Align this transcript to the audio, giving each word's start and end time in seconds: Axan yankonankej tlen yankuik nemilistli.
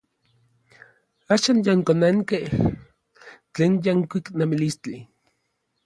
Axan 1.35 1.59
yankonankej 1.67 2.45
tlen 3.53 3.73
yankuik 3.85 4.27
nemilistli. 4.37 4.99